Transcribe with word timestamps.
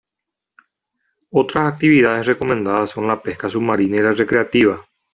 Otras 1.29 1.71
actividades 1.71 2.25
recomendadas 2.25 2.89
son 2.89 3.05
la 3.05 3.21
pesca 3.21 3.51
submarina 3.51 3.97
y 3.97 4.01
la 4.01 4.13
recreativa. 4.13 4.83